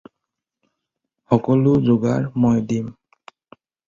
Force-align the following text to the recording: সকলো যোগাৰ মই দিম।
সকলো 1.33 1.73
যোগাৰ 1.89 2.25
মই 2.47 2.63
দিম। 2.73 2.89